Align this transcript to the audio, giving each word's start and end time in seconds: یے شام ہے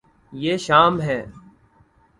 یے 0.33 0.53
شام 0.65 0.93
ہے 1.01 1.19